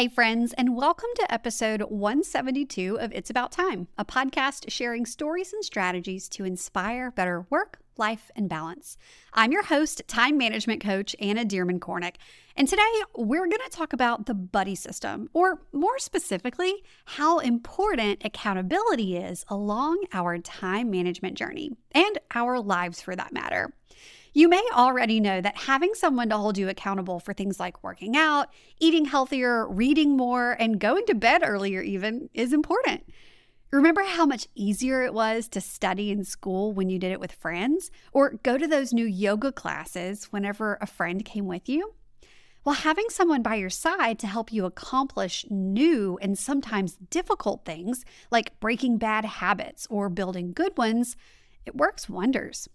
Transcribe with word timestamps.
Hey, 0.00 0.08
friends, 0.08 0.54
and 0.54 0.74
welcome 0.74 1.10
to 1.16 1.30
episode 1.30 1.82
172 1.82 2.98
of 2.98 3.12
It's 3.12 3.28
About 3.28 3.52
Time, 3.52 3.86
a 3.98 4.04
podcast 4.06 4.70
sharing 4.70 5.04
stories 5.04 5.52
and 5.52 5.62
strategies 5.62 6.26
to 6.30 6.46
inspire 6.46 7.10
better 7.10 7.44
work, 7.50 7.80
life, 7.98 8.30
and 8.34 8.48
balance. 8.48 8.96
I'm 9.34 9.52
your 9.52 9.64
host, 9.64 10.00
time 10.08 10.38
management 10.38 10.82
coach 10.82 11.14
Anna 11.20 11.44
Dearmon 11.44 11.80
Kornick, 11.80 12.14
and 12.56 12.66
today 12.66 12.80
we're 13.14 13.46
going 13.46 13.58
to 13.62 13.68
talk 13.68 13.92
about 13.92 14.24
the 14.24 14.32
buddy 14.32 14.74
system, 14.74 15.28
or 15.34 15.60
more 15.70 15.98
specifically, 15.98 16.82
how 17.04 17.40
important 17.40 18.22
accountability 18.24 19.18
is 19.18 19.44
along 19.48 20.02
our 20.14 20.38
time 20.38 20.90
management 20.90 21.36
journey 21.36 21.72
and 21.92 22.18
our 22.34 22.58
lives 22.58 23.02
for 23.02 23.14
that 23.14 23.34
matter. 23.34 23.70
You 24.32 24.48
may 24.48 24.62
already 24.72 25.18
know 25.18 25.40
that 25.40 25.56
having 25.56 25.94
someone 25.94 26.28
to 26.28 26.36
hold 26.36 26.56
you 26.56 26.68
accountable 26.68 27.18
for 27.18 27.34
things 27.34 27.58
like 27.58 27.82
working 27.82 28.16
out, 28.16 28.48
eating 28.78 29.06
healthier, 29.06 29.66
reading 29.66 30.16
more, 30.16 30.52
and 30.52 30.78
going 30.78 31.04
to 31.06 31.14
bed 31.14 31.42
earlier, 31.44 31.82
even, 31.82 32.30
is 32.32 32.52
important. 32.52 33.04
Remember 33.72 34.02
how 34.04 34.26
much 34.26 34.48
easier 34.54 35.02
it 35.02 35.14
was 35.14 35.48
to 35.48 35.60
study 35.60 36.10
in 36.10 36.24
school 36.24 36.72
when 36.72 36.88
you 36.88 36.98
did 36.98 37.12
it 37.12 37.20
with 37.20 37.32
friends, 37.32 37.90
or 38.12 38.38
go 38.42 38.56
to 38.56 38.66
those 38.68 38.92
new 38.92 39.06
yoga 39.06 39.50
classes 39.50 40.26
whenever 40.26 40.78
a 40.80 40.86
friend 40.86 41.24
came 41.24 41.46
with 41.46 41.68
you? 41.68 41.94
Well, 42.64 42.74
having 42.74 43.08
someone 43.08 43.42
by 43.42 43.54
your 43.54 43.70
side 43.70 44.18
to 44.20 44.26
help 44.26 44.52
you 44.52 44.64
accomplish 44.64 45.46
new 45.48 46.18
and 46.20 46.38
sometimes 46.38 46.98
difficult 47.10 47.64
things, 47.64 48.04
like 48.30 48.58
breaking 48.60 48.98
bad 48.98 49.24
habits 49.24 49.86
or 49.88 50.08
building 50.08 50.52
good 50.52 50.76
ones, 50.76 51.16
it 51.64 51.74
works 51.74 52.08
wonders. 52.08 52.68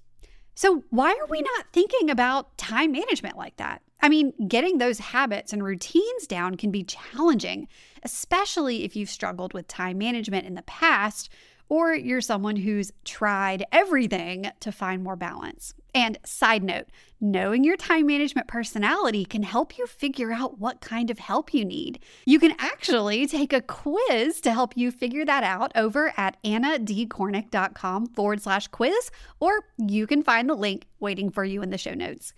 So, 0.55 0.83
why 0.89 1.11
are 1.11 1.27
we 1.27 1.41
not 1.41 1.65
thinking 1.73 2.09
about 2.09 2.57
time 2.57 2.93
management 2.93 3.37
like 3.37 3.57
that? 3.57 3.81
I 4.01 4.09
mean, 4.09 4.33
getting 4.47 4.77
those 4.77 4.99
habits 4.99 5.51
and 5.51 5.63
routines 5.63 6.27
down 6.27 6.55
can 6.55 6.71
be 6.71 6.83
challenging, 6.83 7.67
especially 8.03 8.83
if 8.83 8.95
you've 8.95 9.09
struggled 9.09 9.53
with 9.53 9.67
time 9.67 9.97
management 9.97 10.45
in 10.45 10.55
the 10.55 10.61
past 10.63 11.29
or 11.69 11.93
you're 11.93 12.21
someone 12.21 12.55
who's 12.55 12.91
tried 13.03 13.65
everything 13.71 14.51
to 14.59 14.71
find 14.71 15.03
more 15.03 15.15
balance. 15.15 15.73
And 15.93 16.17
side 16.25 16.63
note, 16.63 16.87
knowing 17.21 17.63
your 17.63 17.77
time 17.77 18.07
management 18.07 18.47
personality 18.47 19.23
can 19.23 19.43
help 19.43 19.77
you 19.77 19.87
figure 19.87 20.31
out 20.31 20.59
what 20.59 20.81
kind 20.81 21.09
of 21.09 21.19
help 21.19 21.53
you 21.53 21.63
need. 21.63 21.99
You 22.25 22.39
can 22.39 22.53
actually 22.59 23.25
take 23.27 23.53
a 23.53 23.61
quiz 23.61 24.41
to 24.41 24.51
help 24.51 24.75
you 24.75 24.91
figure 24.91 25.25
that 25.25 25.43
out 25.43 25.71
over 25.75 26.13
at 26.17 26.41
annadkornick.com 26.43 28.07
forward 28.07 28.41
slash 28.41 28.67
quiz, 28.67 29.09
or 29.39 29.61
you 29.77 30.05
can 30.05 30.21
find 30.21 30.49
the 30.49 30.55
link 30.55 30.85
waiting 30.99 31.29
for 31.31 31.45
you 31.45 31.61
in 31.61 31.69
the 31.69 31.77
show 31.77 31.93
notes. 31.93 32.33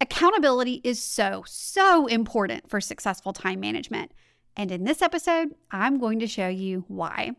Accountability 0.00 0.80
is 0.84 1.02
so, 1.02 1.42
so 1.46 2.06
important 2.06 2.70
for 2.70 2.80
successful 2.80 3.32
time 3.32 3.58
management. 3.58 4.12
And 4.54 4.70
in 4.70 4.84
this 4.84 5.02
episode, 5.02 5.54
I'm 5.70 5.98
going 5.98 6.18
to 6.18 6.26
show 6.26 6.48
you 6.48 6.84
why. 6.88 7.32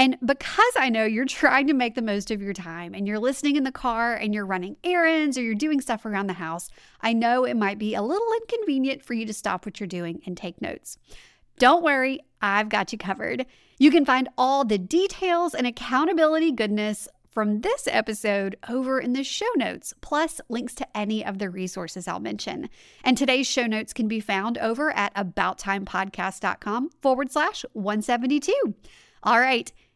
And 0.00 0.16
because 0.24 0.72
I 0.78 0.88
know 0.88 1.04
you're 1.04 1.24
trying 1.26 1.66
to 1.66 1.74
make 1.74 1.94
the 1.94 2.00
most 2.00 2.30
of 2.30 2.40
your 2.40 2.54
time 2.54 2.94
and 2.94 3.06
you're 3.06 3.18
listening 3.18 3.56
in 3.56 3.64
the 3.64 3.70
car 3.70 4.14
and 4.14 4.32
you're 4.32 4.46
running 4.46 4.78
errands 4.82 5.36
or 5.36 5.42
you're 5.42 5.54
doing 5.54 5.82
stuff 5.82 6.06
around 6.06 6.26
the 6.26 6.32
house, 6.32 6.70
I 7.02 7.12
know 7.12 7.44
it 7.44 7.54
might 7.54 7.78
be 7.78 7.94
a 7.94 8.00
little 8.00 8.32
inconvenient 8.40 9.04
for 9.04 9.12
you 9.12 9.26
to 9.26 9.34
stop 9.34 9.66
what 9.66 9.78
you're 9.78 9.86
doing 9.86 10.22
and 10.24 10.38
take 10.38 10.62
notes. 10.62 10.96
Don't 11.58 11.84
worry, 11.84 12.20
I've 12.40 12.70
got 12.70 12.92
you 12.92 12.98
covered. 12.98 13.44
You 13.78 13.90
can 13.90 14.06
find 14.06 14.30
all 14.38 14.64
the 14.64 14.78
details 14.78 15.54
and 15.54 15.66
accountability 15.66 16.52
goodness 16.52 17.06
from 17.30 17.60
this 17.60 17.86
episode 17.86 18.56
over 18.70 19.00
in 19.00 19.12
the 19.12 19.22
show 19.22 19.50
notes, 19.56 19.92
plus 20.00 20.40
links 20.48 20.74
to 20.76 20.96
any 20.96 21.22
of 21.22 21.38
the 21.38 21.50
resources 21.50 22.08
I'll 22.08 22.20
mention. 22.20 22.70
And 23.04 23.18
today's 23.18 23.46
show 23.46 23.66
notes 23.66 23.92
can 23.92 24.08
be 24.08 24.20
found 24.20 24.56
over 24.56 24.90
at 24.92 25.14
abouttimepodcast.com 25.14 26.90
forward 27.02 27.30
slash 27.30 27.66
172. 27.74 28.74
All 29.22 29.38
right. 29.38 29.70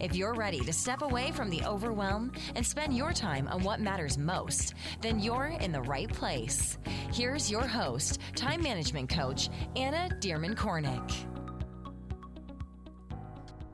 If 0.00 0.14
you're 0.14 0.34
ready 0.34 0.60
to 0.60 0.72
step 0.72 1.02
away 1.02 1.30
from 1.32 1.50
the 1.50 1.64
overwhelm 1.64 2.32
and 2.54 2.66
spend 2.66 2.96
your 2.96 3.12
time 3.12 3.48
on 3.48 3.62
what 3.62 3.80
matters 3.80 4.18
most, 4.18 4.74
then 5.00 5.20
you're 5.20 5.56
in 5.60 5.72
the 5.72 5.82
right 5.82 6.08
place. 6.08 6.78
Here's 7.12 7.50
your 7.50 7.66
host, 7.66 8.20
time 8.34 8.62
management 8.62 9.08
coach, 9.08 9.48
Anna 9.76 10.08
Dearmon 10.20 10.54
Kornick. 10.54 11.12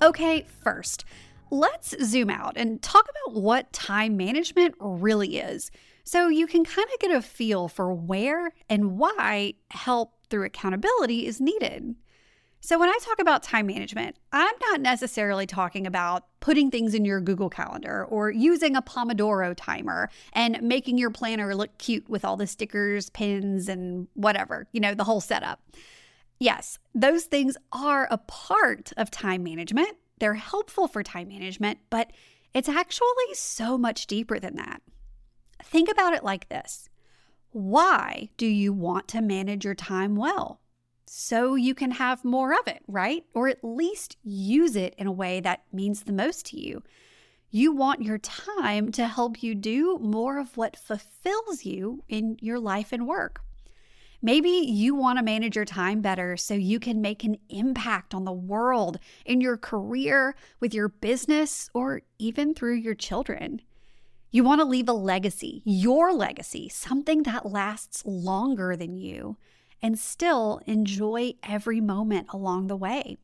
Okay, 0.02 0.46
first, 0.62 1.04
let's 1.50 1.94
zoom 2.04 2.28
out 2.28 2.54
and 2.56 2.82
talk 2.82 3.08
about 3.08 3.40
what 3.40 3.72
time 3.72 4.16
management 4.16 4.74
really 4.78 5.38
is 5.38 5.70
so 6.04 6.28
you 6.28 6.46
can 6.46 6.64
kind 6.64 6.86
of 6.92 7.00
get 7.00 7.10
a 7.10 7.20
feel 7.20 7.66
for 7.66 7.92
where 7.92 8.52
and 8.68 8.98
why 8.98 9.54
help 9.70 10.12
through 10.30 10.44
accountability 10.44 11.26
is 11.26 11.40
needed. 11.40 11.96
So, 12.60 12.78
when 12.78 12.88
I 12.88 12.98
talk 13.02 13.20
about 13.20 13.42
time 13.42 13.66
management, 13.66 14.16
I'm 14.32 14.54
not 14.70 14.80
necessarily 14.80 15.46
talking 15.46 15.86
about 15.86 16.24
putting 16.40 16.70
things 16.70 16.94
in 16.94 17.04
your 17.04 17.20
Google 17.20 17.50
Calendar 17.50 18.04
or 18.06 18.30
using 18.30 18.74
a 18.74 18.82
Pomodoro 18.82 19.54
timer 19.56 20.10
and 20.32 20.60
making 20.62 20.98
your 20.98 21.10
planner 21.10 21.54
look 21.54 21.76
cute 21.78 22.08
with 22.08 22.24
all 22.24 22.36
the 22.36 22.46
stickers, 22.46 23.10
pins, 23.10 23.68
and 23.68 24.08
whatever, 24.14 24.66
you 24.72 24.80
know, 24.80 24.94
the 24.94 25.04
whole 25.04 25.20
setup. 25.20 25.60
Yes, 26.38 26.78
those 26.94 27.24
things 27.24 27.56
are 27.72 28.08
a 28.10 28.18
part 28.18 28.92
of 28.96 29.10
time 29.10 29.42
management. 29.42 29.96
They're 30.18 30.34
helpful 30.34 30.88
for 30.88 31.02
time 31.02 31.28
management, 31.28 31.78
but 31.88 32.10
it's 32.52 32.68
actually 32.68 33.34
so 33.34 33.78
much 33.78 34.06
deeper 34.06 34.38
than 34.38 34.56
that. 34.56 34.82
Think 35.62 35.90
about 35.90 36.14
it 36.14 36.24
like 36.24 36.48
this 36.48 36.88
Why 37.52 38.30
do 38.36 38.46
you 38.46 38.72
want 38.72 39.08
to 39.08 39.20
manage 39.20 39.64
your 39.64 39.74
time 39.74 40.16
well? 40.16 40.60
So 41.06 41.54
you 41.54 41.74
can 41.74 41.92
have 41.92 42.24
more 42.24 42.52
of 42.52 42.66
it, 42.66 42.82
right? 42.88 43.24
Or 43.34 43.48
at 43.48 43.62
least 43.62 44.16
use 44.22 44.76
it 44.76 44.94
in 44.98 45.06
a 45.06 45.12
way 45.12 45.40
that 45.40 45.62
means 45.72 46.02
the 46.02 46.12
most 46.12 46.46
to 46.46 46.60
you. 46.60 46.82
You 47.50 47.72
want 47.72 48.02
your 48.02 48.18
time 48.18 48.90
to 48.92 49.06
help 49.06 49.42
you 49.42 49.54
do 49.54 49.98
more 49.98 50.38
of 50.38 50.56
what 50.56 50.76
fulfills 50.76 51.64
you 51.64 52.02
in 52.08 52.36
your 52.40 52.58
life 52.58 52.92
and 52.92 53.06
work. 53.06 53.40
Maybe 54.20 54.48
you 54.48 54.94
want 54.94 55.18
to 55.18 55.24
manage 55.24 55.56
your 55.56 55.64
time 55.64 56.00
better 56.00 56.36
so 56.36 56.54
you 56.54 56.80
can 56.80 57.00
make 57.00 57.22
an 57.22 57.36
impact 57.48 58.14
on 58.14 58.24
the 58.24 58.32
world, 58.32 58.98
in 59.24 59.40
your 59.40 59.56
career, 59.56 60.34
with 60.58 60.74
your 60.74 60.88
business, 60.88 61.70
or 61.74 62.02
even 62.18 62.54
through 62.54 62.74
your 62.74 62.94
children. 62.94 63.60
You 64.32 64.42
want 64.42 64.60
to 64.60 64.64
leave 64.64 64.88
a 64.88 64.92
legacy, 64.92 65.62
your 65.64 66.12
legacy, 66.12 66.68
something 66.68 67.22
that 67.22 67.46
lasts 67.46 68.02
longer 68.04 68.74
than 68.74 68.96
you 68.96 69.36
and 69.82 69.98
still 69.98 70.60
enjoy 70.66 71.34
every 71.42 71.80
moment 71.80 72.28
along 72.30 72.66
the 72.66 72.76
way. 72.76 73.18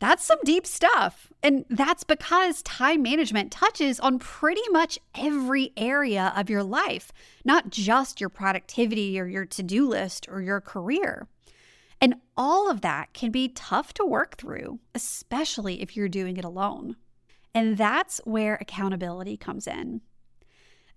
That's 0.00 0.24
some 0.24 0.38
deep 0.44 0.66
stuff. 0.66 1.30
And 1.42 1.66
that's 1.68 2.04
because 2.04 2.62
time 2.62 3.02
management 3.02 3.52
touches 3.52 4.00
on 4.00 4.18
pretty 4.18 4.62
much 4.70 4.98
every 5.14 5.72
area 5.76 6.32
of 6.34 6.48
your 6.48 6.62
life, 6.62 7.12
not 7.44 7.68
just 7.68 8.18
your 8.18 8.30
productivity 8.30 9.20
or 9.20 9.26
your 9.26 9.44
to 9.44 9.62
do 9.62 9.86
list 9.86 10.26
or 10.30 10.40
your 10.40 10.60
career. 10.60 11.28
And 12.00 12.14
all 12.34 12.70
of 12.70 12.80
that 12.80 13.12
can 13.12 13.30
be 13.30 13.48
tough 13.48 13.92
to 13.94 14.06
work 14.06 14.38
through, 14.38 14.80
especially 14.94 15.82
if 15.82 15.94
you're 15.96 16.08
doing 16.08 16.38
it 16.38 16.46
alone. 16.46 16.96
And 17.54 17.76
that's 17.76 18.22
where 18.24 18.54
accountability 18.54 19.36
comes 19.36 19.66
in. 19.66 20.00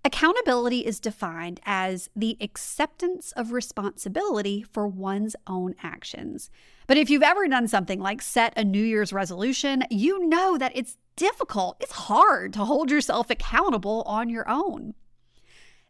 Accountability 0.06 0.80
is 0.80 1.00
defined 1.00 1.60
as 1.64 2.10
the 2.14 2.36
acceptance 2.38 3.32
of 3.32 3.52
responsibility 3.52 4.62
for 4.62 4.86
one's 4.86 5.34
own 5.46 5.74
actions. 5.82 6.50
But 6.86 6.98
if 6.98 7.08
you've 7.08 7.22
ever 7.22 7.48
done 7.48 7.68
something 7.68 8.00
like 8.00 8.20
set 8.20 8.52
a 8.54 8.64
New 8.64 8.84
Year's 8.84 9.14
resolution, 9.14 9.82
you 9.88 10.28
know 10.28 10.58
that 10.58 10.72
it's 10.74 10.98
difficult, 11.16 11.78
it's 11.80 11.92
hard 11.92 12.52
to 12.52 12.66
hold 12.66 12.90
yourself 12.90 13.30
accountable 13.30 14.02
on 14.02 14.28
your 14.28 14.46
own. 14.46 14.92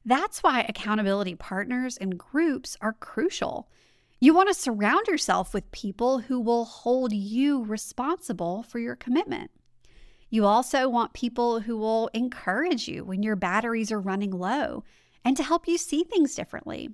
That's 0.04 0.44
why 0.44 0.60
accountability 0.60 1.34
partners 1.34 1.96
and 1.96 2.16
groups 2.16 2.76
are 2.80 2.92
crucial. 2.92 3.68
You 4.20 4.32
want 4.32 4.48
to 4.48 4.54
surround 4.54 5.08
yourself 5.08 5.52
with 5.52 5.72
people 5.72 6.20
who 6.20 6.38
will 6.38 6.66
hold 6.66 7.12
you 7.12 7.64
responsible 7.64 8.62
for 8.62 8.78
your 8.78 8.94
commitment. 8.94 9.50
You 10.34 10.46
also 10.46 10.88
want 10.88 11.12
people 11.12 11.60
who 11.60 11.76
will 11.76 12.08
encourage 12.08 12.88
you 12.88 13.04
when 13.04 13.22
your 13.22 13.36
batteries 13.36 13.92
are 13.92 14.00
running 14.00 14.32
low 14.32 14.82
and 15.24 15.36
to 15.36 15.44
help 15.44 15.68
you 15.68 15.78
see 15.78 16.02
things 16.02 16.34
differently. 16.34 16.90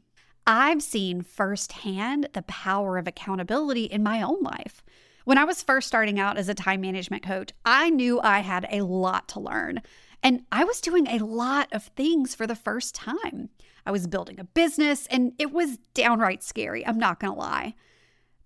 I've 0.46 0.82
seen 0.82 1.22
firsthand 1.22 2.28
the 2.34 2.42
power 2.42 2.98
of 2.98 3.06
accountability 3.06 3.84
in 3.84 4.02
my 4.02 4.20
own 4.20 4.42
life. 4.42 4.82
When 5.24 5.38
I 5.38 5.44
was 5.44 5.62
first 5.62 5.88
starting 5.88 6.20
out 6.20 6.36
as 6.36 6.50
a 6.50 6.54
time 6.54 6.82
management 6.82 7.22
coach, 7.22 7.52
I 7.64 7.88
knew 7.88 8.20
I 8.20 8.40
had 8.40 8.66
a 8.70 8.82
lot 8.82 9.26
to 9.28 9.40
learn. 9.40 9.80
And 10.22 10.42
I 10.52 10.64
was 10.64 10.82
doing 10.82 11.06
a 11.06 11.24
lot 11.24 11.68
of 11.72 11.84
things 11.84 12.34
for 12.34 12.46
the 12.46 12.54
first 12.54 12.94
time. 12.94 13.48
I 13.86 13.90
was 13.90 14.06
building 14.06 14.38
a 14.38 14.44
business, 14.44 15.06
and 15.06 15.32
it 15.38 15.50
was 15.50 15.78
downright 15.94 16.42
scary, 16.42 16.86
I'm 16.86 16.98
not 16.98 17.20
gonna 17.20 17.36
lie. 17.36 17.74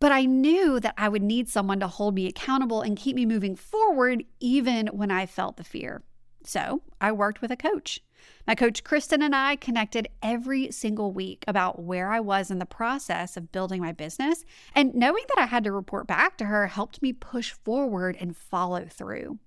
But 0.05 0.13
I 0.13 0.27
knew 0.27 0.81
that 0.81 0.93
I 0.99 1.09
would 1.09 1.23
need 1.23 1.49
someone 1.49 1.81
to 1.81 1.89
hold 1.89 2.15
me 2.15 2.27
accountable 2.27 2.83
and 2.83 2.95
keep 2.95 3.17
me 3.17 3.25
moving 3.25 3.57
forward, 3.57 4.23
even 4.39 4.89
when 4.89 5.11
I 5.11 5.25
felt 5.25 5.57
the 5.57 5.65
fear. 5.65 6.03
So 6.45 6.83
I 7.01 7.11
worked 7.11 7.41
with 7.41 7.51
a 7.51 7.57
coach. 7.57 8.03
My 8.47 8.55
coach, 8.55 8.85
Kristen, 8.85 9.23
and 9.23 9.35
I 9.35 9.57
connected 9.57 10.09
every 10.23 10.71
single 10.71 11.15
week 11.15 11.43
about 11.49 11.83
where 11.83 12.11
I 12.11 12.21
was 12.21 12.51
in 12.51 12.59
the 12.59 12.67
process 12.67 13.39
of 13.39 13.51
building 13.51 13.81
my 13.81 13.93
business. 13.93 14.45
And 14.75 14.95
knowing 14.95 15.25
that 15.29 15.43
I 15.43 15.47
had 15.47 15.65
to 15.65 15.73
report 15.73 16.07
back 16.07 16.37
to 16.37 16.45
her 16.45 16.67
helped 16.67 17.01
me 17.01 17.15
push 17.15 17.53
forward 17.53 18.15
and 18.21 18.37
follow 18.37 18.85
through. 18.85 19.39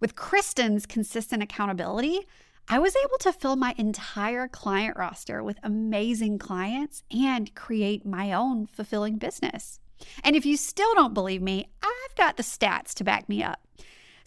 With 0.00 0.16
Kristen's 0.16 0.86
consistent 0.86 1.40
accountability, 1.40 2.26
I 2.66 2.80
was 2.80 2.96
able 2.96 3.18
to 3.18 3.32
fill 3.32 3.54
my 3.54 3.76
entire 3.78 4.48
client 4.48 4.96
roster 4.96 5.40
with 5.40 5.60
amazing 5.62 6.38
clients 6.38 7.04
and 7.12 7.54
create 7.54 8.04
my 8.04 8.32
own 8.32 8.66
fulfilling 8.66 9.18
business. 9.18 9.78
And 10.22 10.36
if 10.36 10.46
you 10.46 10.56
still 10.56 10.94
don't 10.94 11.14
believe 11.14 11.42
me, 11.42 11.68
I've 11.82 12.14
got 12.16 12.36
the 12.36 12.42
stats 12.42 12.94
to 12.94 13.04
back 13.04 13.28
me 13.28 13.42
up. 13.42 13.60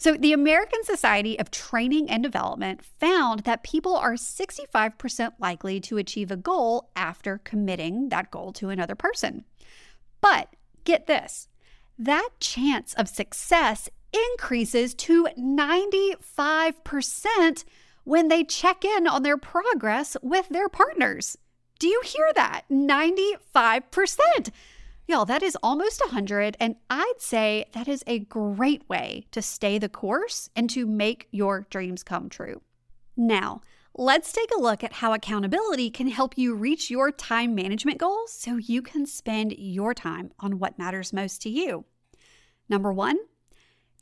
So, 0.00 0.14
the 0.14 0.32
American 0.32 0.84
Society 0.84 1.36
of 1.40 1.50
Training 1.50 2.08
and 2.08 2.22
Development 2.22 2.84
found 2.84 3.40
that 3.40 3.64
people 3.64 3.96
are 3.96 4.14
65% 4.14 5.32
likely 5.40 5.80
to 5.80 5.96
achieve 5.96 6.30
a 6.30 6.36
goal 6.36 6.88
after 6.94 7.38
committing 7.38 8.08
that 8.10 8.30
goal 8.30 8.52
to 8.54 8.68
another 8.68 8.94
person. 8.94 9.44
But 10.20 10.54
get 10.84 11.08
this 11.08 11.48
that 11.98 12.28
chance 12.38 12.94
of 12.94 13.08
success 13.08 13.88
increases 14.32 14.94
to 14.94 15.26
95% 15.36 17.64
when 18.04 18.28
they 18.28 18.44
check 18.44 18.84
in 18.84 19.08
on 19.08 19.24
their 19.24 19.36
progress 19.36 20.16
with 20.22 20.48
their 20.48 20.68
partners. 20.68 21.36
Do 21.78 21.88
you 21.88 22.00
hear 22.04 22.30
that? 22.34 22.62
95%. 22.70 24.50
Y'all, 25.10 25.24
that 25.24 25.42
is 25.42 25.56
almost 25.62 26.02
100. 26.02 26.54
And 26.60 26.76
I'd 26.90 27.14
say 27.16 27.64
that 27.72 27.88
is 27.88 28.04
a 28.06 28.18
great 28.18 28.86
way 28.90 29.26
to 29.30 29.40
stay 29.40 29.78
the 29.78 29.88
course 29.88 30.50
and 30.54 30.68
to 30.68 30.84
make 30.84 31.28
your 31.30 31.66
dreams 31.70 32.02
come 32.02 32.28
true. 32.28 32.60
Now, 33.16 33.62
let's 33.94 34.32
take 34.32 34.50
a 34.54 34.60
look 34.60 34.84
at 34.84 34.92
how 34.92 35.14
accountability 35.14 35.88
can 35.88 36.08
help 36.08 36.36
you 36.36 36.54
reach 36.54 36.90
your 36.90 37.10
time 37.10 37.54
management 37.54 37.96
goals 37.96 38.34
so 38.34 38.58
you 38.58 38.82
can 38.82 39.06
spend 39.06 39.54
your 39.56 39.94
time 39.94 40.30
on 40.40 40.58
what 40.58 40.78
matters 40.78 41.14
most 41.14 41.40
to 41.40 41.48
you. 41.48 41.86
Number 42.68 42.92
one, 42.92 43.16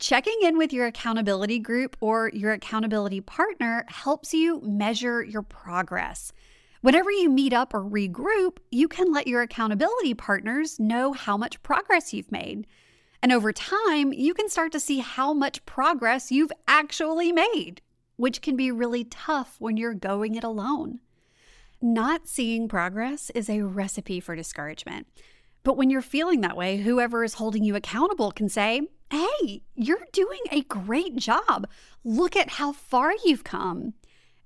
checking 0.01 0.39
in 0.43 0.57
with 0.57 0.73
your 0.73 0.87
accountability 0.87 1.59
group 1.59 1.95
or 2.01 2.31
your 2.33 2.51
accountability 2.51 3.21
partner 3.21 3.85
helps 3.87 4.33
you 4.33 4.59
measure 4.61 5.23
your 5.23 5.41
progress. 5.41 6.33
Whenever 6.81 7.11
you 7.11 7.29
meet 7.29 7.53
up 7.53 7.73
or 7.73 7.81
regroup, 7.81 8.57
you 8.71 8.87
can 8.87 9.11
let 9.11 9.27
your 9.27 9.41
accountability 9.41 10.13
partners 10.13 10.79
know 10.79 11.13
how 11.13 11.35
much 11.35 11.61
progress 11.63 12.13
you've 12.13 12.31
made. 12.31 12.67
And 13.21 13.31
over 13.31 13.51
time, 13.51 14.13
you 14.13 14.33
can 14.33 14.47
start 14.47 14.71
to 14.73 14.79
see 14.79 14.99
how 14.99 15.33
much 15.33 15.65
progress 15.65 16.31
you've 16.31 16.51
actually 16.67 17.31
made, 17.31 17.81
which 18.15 18.41
can 18.41 18.55
be 18.55 18.71
really 18.71 19.03
tough 19.03 19.55
when 19.59 19.75
you're 19.75 19.95
going 19.95 20.35
it 20.35 20.43
alone. 20.43 20.99
Not 21.81 22.27
seeing 22.27 22.67
progress 22.67 23.29
is 23.31 23.49
a 23.49 23.61
recipe 23.61 24.19
for 24.19 24.35
discouragement. 24.35 25.07
But 25.63 25.77
when 25.77 25.89
you're 25.89 26.01
feeling 26.01 26.41
that 26.41 26.57
way, 26.57 26.77
whoever 26.77 27.23
is 27.23 27.35
holding 27.35 27.63
you 27.63 27.75
accountable 27.75 28.31
can 28.31 28.49
say, 28.49 28.81
Hey, 29.09 29.61
you're 29.75 30.05
doing 30.11 30.39
a 30.51 30.61
great 30.63 31.15
job. 31.15 31.67
Look 32.03 32.35
at 32.35 32.51
how 32.51 32.71
far 32.71 33.13
you've 33.23 33.43
come. 33.43 33.93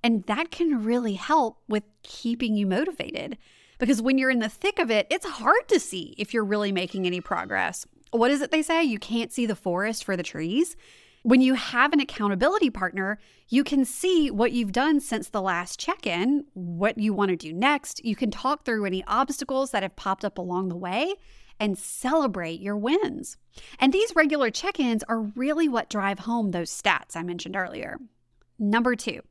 And 0.03 0.24
that 0.25 0.51
can 0.51 0.83
really 0.83 1.13
help 1.13 1.57
with 1.68 1.83
keeping 2.03 2.56
you 2.56 2.65
motivated. 2.65 3.38
Because 3.77 4.01
when 4.01 4.18
you're 4.18 4.30
in 4.30 4.39
the 4.39 4.50
thick 4.50 4.80
of 4.80 4.92
it, 4.92 5.07
it's 5.09 5.25
hard 5.25 5.68
to 5.68 5.80
see 5.80 6.13
if 6.18 6.33
you're 6.33 6.45
really 6.45 6.71
making 6.71 7.06
any 7.06 7.21
progress. 7.21 7.86
What 8.12 8.31
is 8.31 8.42
it 8.42 8.51
they 8.51 8.62
say? 8.62 8.83
You 8.83 9.00
can't 9.00 9.31
see 9.31 9.45
the 9.45 9.56
forest 9.56 10.03
for 10.03 10.15
the 10.18 10.24
trees. 10.24 10.75
When 11.24 11.42
you 11.42 11.53
have 11.53 11.94
an 11.94 12.00
accountability 12.00 12.71
partner, 12.71 13.19
you 13.48 13.63
can 13.63 13.86
see 13.86 14.31
what 14.31 14.51
you've 14.51 14.71
done 14.71 15.00
since 15.00 15.30
the 15.30 15.42
last 15.42 15.80
check 15.80 16.07
in, 16.07 16.45
what 16.53 16.98
you 16.98 17.13
want 17.13 17.30
to 17.30 17.36
do 17.36 17.53
next. 17.53 18.03
You 18.03 18.15
can 18.15 18.31
talk 18.31 18.65
through 18.65 18.86
any 18.86 19.03
obstacles 19.06 19.71
that 19.71 19.83
have 19.83 19.95
popped 19.95 20.25
up 20.25 20.39
along 20.39 20.69
the 20.69 20.77
way 20.77 21.13
and 21.59 21.77
celebrate 21.77 22.59
your 22.59 22.75
wins. 22.75 23.38
And 23.80 23.94
these 23.94 24.15
regular 24.15 24.50
check 24.50 24.80
ins 24.80 25.03
are 25.03 25.21
really 25.21 25.69
what 25.69 25.92
drive 25.92 26.19
home 26.19 26.51
those 26.51 26.71
stats 26.71 27.15
I 27.15 27.21
mentioned 27.21 27.56
earlier. 27.56 28.00
Number 28.57 28.95
two, 28.95 29.21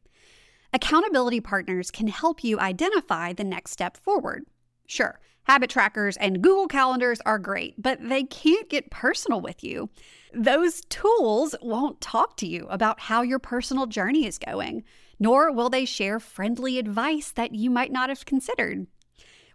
Accountability 0.72 1.40
partners 1.40 1.90
can 1.90 2.06
help 2.06 2.44
you 2.44 2.58
identify 2.60 3.32
the 3.32 3.44
next 3.44 3.72
step 3.72 3.96
forward. 3.96 4.44
Sure, 4.86 5.18
habit 5.44 5.70
trackers 5.70 6.16
and 6.18 6.42
Google 6.42 6.68
calendars 6.68 7.20
are 7.26 7.38
great, 7.38 7.74
but 7.76 7.98
they 8.08 8.22
can't 8.22 8.68
get 8.68 8.90
personal 8.90 9.40
with 9.40 9.64
you. 9.64 9.90
Those 10.32 10.82
tools 10.82 11.56
won't 11.60 12.00
talk 12.00 12.36
to 12.38 12.46
you 12.46 12.66
about 12.70 13.00
how 13.00 13.22
your 13.22 13.40
personal 13.40 13.86
journey 13.86 14.26
is 14.26 14.38
going, 14.38 14.84
nor 15.18 15.52
will 15.52 15.70
they 15.70 15.84
share 15.84 16.20
friendly 16.20 16.78
advice 16.78 17.32
that 17.32 17.54
you 17.54 17.68
might 17.68 17.90
not 17.90 18.08
have 18.08 18.24
considered. 18.24 18.86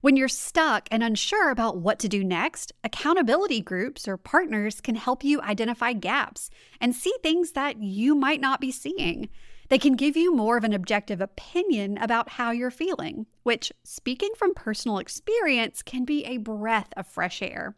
When 0.02 0.18
you're 0.18 0.28
stuck 0.28 0.88
and 0.92 1.02
unsure 1.02 1.50
about 1.50 1.78
what 1.78 1.98
to 2.00 2.10
do 2.10 2.24
next, 2.24 2.74
accountability 2.84 3.62
groups 3.62 4.08
or 4.08 4.18
partners 4.18 4.80
can 4.80 4.96
help 4.96 5.24
you 5.24 5.42
identify 5.42 5.94
gaps 5.94 6.50
and 6.80 6.94
see 6.94 7.14
things 7.24 7.54
that 7.54 7.82
you 7.82 8.14
might 8.14 8.40
not 8.40 8.62
be 8.62 8.72
seeing. 8.72 9.30
They 9.70 9.78
can 9.78 9.96
give 9.96 10.16
you 10.16 10.36
more 10.36 10.58
of 10.58 10.64
an 10.64 10.74
objective 10.74 11.22
opinion 11.22 11.98
about 11.98 12.30
how 12.30 12.52
you're 12.52 12.72
feeling, 12.72 13.26
which, 13.44 13.72
speaking 13.84 14.32
from 14.38 14.54
personal 14.54 15.00
experience, 15.00 15.82
can 15.82 16.06
be 16.06 16.24
a 16.26 16.38
breath 16.38 16.90
of 16.96 17.08
fresh 17.08 17.42
air. 17.42 17.76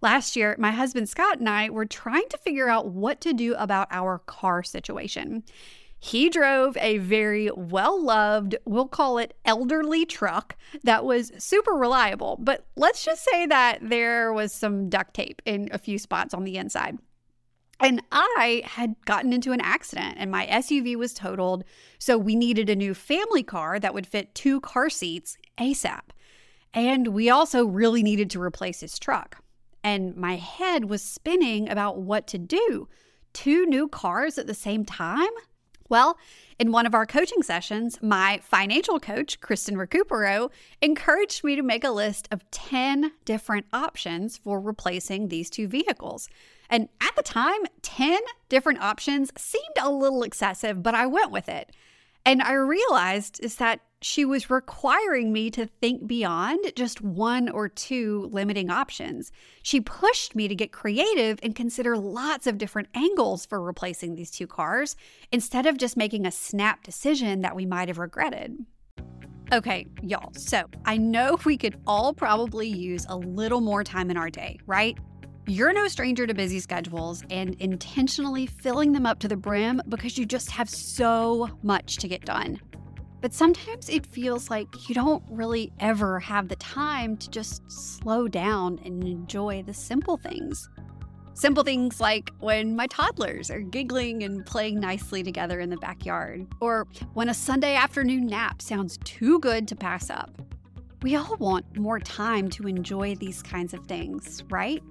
Last 0.00 0.36
year, 0.36 0.54
my 0.58 0.70
husband 0.70 1.08
Scott 1.08 1.38
and 1.38 1.48
I 1.48 1.70
were 1.70 1.86
trying 1.86 2.28
to 2.30 2.38
figure 2.38 2.68
out 2.68 2.88
what 2.88 3.20
to 3.22 3.32
do 3.32 3.54
about 3.54 3.88
our 3.90 4.18
car 4.18 4.62
situation. 4.62 5.42
He 5.98 6.28
drove 6.28 6.76
a 6.76 6.98
very 6.98 7.50
well 7.50 8.00
loved, 8.00 8.56
we'll 8.66 8.88
call 8.88 9.16
it 9.16 9.34
elderly 9.46 10.04
truck 10.04 10.54
that 10.82 11.04
was 11.04 11.32
super 11.38 11.72
reliable, 11.72 12.36
but 12.38 12.66
let's 12.76 13.02
just 13.02 13.24
say 13.24 13.46
that 13.46 13.78
there 13.80 14.30
was 14.32 14.52
some 14.52 14.90
duct 14.90 15.14
tape 15.14 15.40
in 15.46 15.70
a 15.72 15.78
few 15.78 15.98
spots 15.98 16.34
on 16.34 16.44
the 16.44 16.58
inside. 16.58 16.98
And 17.84 18.02
I 18.10 18.62
had 18.64 18.96
gotten 19.04 19.32
into 19.32 19.52
an 19.52 19.60
accident 19.60 20.14
and 20.18 20.30
my 20.30 20.46
SUV 20.46 20.96
was 20.96 21.12
totaled. 21.12 21.64
So 21.98 22.16
we 22.16 22.34
needed 22.34 22.70
a 22.70 22.76
new 22.76 22.94
family 22.94 23.42
car 23.42 23.78
that 23.78 23.92
would 23.92 24.06
fit 24.06 24.34
two 24.34 24.60
car 24.62 24.88
seats 24.88 25.36
ASAP. 25.58 26.00
And 26.72 27.08
we 27.08 27.28
also 27.28 27.66
really 27.66 28.02
needed 28.02 28.30
to 28.30 28.40
replace 28.40 28.80
his 28.80 28.98
truck. 28.98 29.36
And 29.82 30.16
my 30.16 30.36
head 30.36 30.86
was 30.86 31.02
spinning 31.02 31.68
about 31.68 31.98
what 31.98 32.26
to 32.28 32.38
do. 32.38 32.88
Two 33.34 33.66
new 33.66 33.86
cars 33.86 34.38
at 34.38 34.46
the 34.46 34.54
same 34.54 34.86
time? 34.86 35.30
Well, 35.90 36.16
in 36.58 36.72
one 36.72 36.86
of 36.86 36.94
our 36.94 37.04
coaching 37.04 37.42
sessions, 37.42 37.98
my 38.00 38.40
financial 38.42 38.98
coach, 38.98 39.40
Kristen 39.40 39.76
Recupero, 39.76 40.50
encouraged 40.80 41.44
me 41.44 41.54
to 41.56 41.62
make 41.62 41.84
a 41.84 41.90
list 41.90 42.28
of 42.30 42.50
10 42.50 43.12
different 43.26 43.66
options 43.72 44.38
for 44.38 44.58
replacing 44.58 45.28
these 45.28 45.50
two 45.50 45.68
vehicles. 45.68 46.30
And 46.70 46.88
at 47.00 47.14
the 47.16 47.22
time, 47.22 47.60
10 47.82 48.20
different 48.48 48.80
options 48.80 49.30
seemed 49.36 49.64
a 49.80 49.90
little 49.90 50.22
excessive, 50.22 50.82
but 50.82 50.94
I 50.94 51.06
went 51.06 51.30
with 51.30 51.48
it. 51.48 51.70
And 52.26 52.40
I 52.42 52.52
realized 52.54 53.38
is 53.42 53.56
that 53.56 53.80
she 54.00 54.24
was 54.24 54.50
requiring 54.50 55.32
me 55.32 55.50
to 55.50 55.66
think 55.66 56.06
beyond 56.06 56.72
just 56.76 57.00
one 57.00 57.48
or 57.48 57.68
two 57.70 58.28
limiting 58.32 58.70
options. 58.70 59.32
She 59.62 59.80
pushed 59.80 60.34
me 60.34 60.46
to 60.46 60.54
get 60.54 60.72
creative 60.72 61.38
and 61.42 61.54
consider 61.54 61.96
lots 61.96 62.46
of 62.46 62.58
different 62.58 62.88
angles 62.94 63.46
for 63.46 63.62
replacing 63.62 64.14
these 64.14 64.30
two 64.30 64.46
cars 64.46 64.94
instead 65.32 65.64
of 65.64 65.78
just 65.78 65.96
making 65.96 66.26
a 66.26 66.30
snap 66.30 66.84
decision 66.84 67.40
that 67.40 67.56
we 67.56 67.64
might 67.64 67.88
have 67.88 67.98
regretted. 67.98 68.58
Okay, 69.52 69.86
y'all, 70.02 70.32
so 70.34 70.64
I 70.84 70.96
know 70.96 71.38
we 71.44 71.56
could 71.56 71.78
all 71.86 72.12
probably 72.12 72.68
use 72.68 73.06
a 73.08 73.16
little 73.16 73.60
more 73.60 73.84
time 73.84 74.10
in 74.10 74.16
our 74.16 74.30
day, 74.30 74.58
right? 74.66 74.98
You're 75.46 75.74
no 75.74 75.88
stranger 75.88 76.26
to 76.26 76.32
busy 76.32 76.58
schedules 76.58 77.22
and 77.28 77.54
intentionally 77.56 78.46
filling 78.46 78.92
them 78.92 79.04
up 79.04 79.18
to 79.18 79.28
the 79.28 79.36
brim 79.36 79.82
because 79.90 80.16
you 80.16 80.24
just 80.24 80.50
have 80.50 80.70
so 80.70 81.50
much 81.62 81.98
to 81.98 82.08
get 82.08 82.24
done. 82.24 82.58
But 83.20 83.34
sometimes 83.34 83.90
it 83.90 84.06
feels 84.06 84.48
like 84.48 84.88
you 84.88 84.94
don't 84.94 85.22
really 85.28 85.70
ever 85.80 86.18
have 86.20 86.48
the 86.48 86.56
time 86.56 87.18
to 87.18 87.28
just 87.28 87.70
slow 87.70 88.26
down 88.26 88.80
and 88.86 89.06
enjoy 89.06 89.62
the 89.62 89.74
simple 89.74 90.16
things. 90.16 90.70
Simple 91.34 91.62
things 91.62 92.00
like 92.00 92.30
when 92.40 92.74
my 92.74 92.86
toddlers 92.86 93.50
are 93.50 93.60
giggling 93.60 94.22
and 94.22 94.46
playing 94.46 94.80
nicely 94.80 95.22
together 95.22 95.60
in 95.60 95.68
the 95.68 95.76
backyard, 95.76 96.46
or 96.60 96.86
when 97.12 97.28
a 97.28 97.34
Sunday 97.34 97.74
afternoon 97.74 98.26
nap 98.26 98.62
sounds 98.62 98.98
too 99.04 99.38
good 99.40 99.68
to 99.68 99.76
pass 99.76 100.08
up. 100.08 100.30
We 101.02 101.16
all 101.16 101.36
want 101.36 101.76
more 101.76 102.00
time 102.00 102.48
to 102.50 102.66
enjoy 102.66 103.16
these 103.16 103.42
kinds 103.42 103.74
of 103.74 103.84
things, 103.86 104.42
right? 104.48 104.82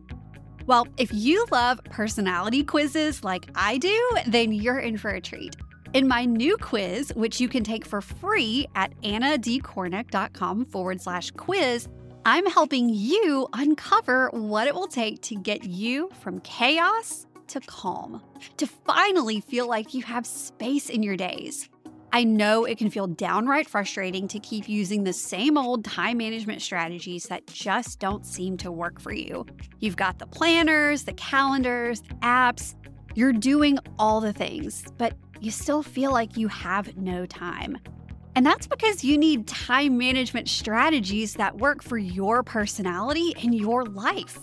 Well, 0.66 0.88
if 0.98 1.14
you 1.14 1.46
love 1.52 1.82
personality 1.86 2.64
quizzes 2.64 3.24
like 3.24 3.50
I 3.56 3.78
do, 3.78 4.10
then 4.28 4.54
you're 4.54 4.80
in 4.80 4.98
for 4.98 5.10
a 5.10 5.20
treat. 5.20 5.56
In 5.94 6.08
my 6.08 6.26
new 6.26 6.58
quiz, 6.58 7.12
which 7.16 7.42
you 7.42 7.50
can 7.50 7.64
take 7.64 7.86
for 7.86 8.02
free 8.02 8.68
at 8.74 9.00
annadkornick.com 9.02 10.66
forward 10.66 11.02
slash 11.02 11.32
quiz, 11.32 11.88
I'm 12.26 12.46
helping 12.46 12.90
you 12.90 13.48
uncover 13.54 14.30
what 14.30 14.68
it 14.68 14.74
will 14.74 14.88
take 14.88 15.22
to 15.24 15.36
get 15.36 15.66
you 15.66 16.10
from 16.22 16.40
chaos 16.40 17.28
to 17.48 17.60
calm, 17.60 18.22
to 18.58 18.66
finally 18.66 19.42
feel 19.42 19.68
like 19.68 19.94
you 19.94 20.02
have 20.04 20.26
space 20.26 20.90
in 20.90 21.04
your 21.04 21.18
days. 21.18 21.70
I 22.16 22.24
know 22.24 22.66
it 22.66 22.78
can 22.78 22.92
feel 22.92 23.08
downright 23.08 23.68
frustrating 23.68 24.28
to 24.28 24.40
keep 24.40 24.70
using 24.70 25.04
the 25.04 25.12
same 25.12 25.58
old 25.58 25.84
time 25.84 26.20
management 26.20 26.62
strategies 26.62 27.24
that 27.24 27.48
just 27.48 28.00
don't 28.00 28.24
seem 28.24 28.56
to 28.58 28.72
work 28.72 29.02
for 29.02 29.12
you. 29.12 29.48
You've 29.80 29.96
got 29.96 30.20
the 30.20 30.28
planners, 30.28 31.06
the 31.06 31.14
calendars, 31.14 32.04
apps, 32.22 32.76
you're 33.16 33.34
doing 33.34 33.80
all 33.98 34.22
the 34.22 34.32
things, 34.32 34.86
but 35.00 35.16
you 35.42 35.50
still 35.50 35.82
feel 35.82 36.12
like 36.12 36.38
you 36.38 36.48
have 36.50 36.96
no 36.98 37.26
time. 37.26 37.80
And 38.36 38.46
that's 38.46 38.68
because 38.68 39.04
you 39.04 39.18
need 39.18 39.48
time 39.48 39.98
management 39.98 40.48
strategies 40.50 41.34
that 41.34 41.58
work 41.58 41.82
for 41.82 41.98
your 41.98 42.44
personality 42.44 43.34
and 43.42 43.56
your 43.56 43.86
life. 43.86 44.38